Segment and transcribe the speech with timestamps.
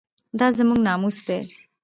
[0.39, 1.39] دا زموږ ناموس دی؟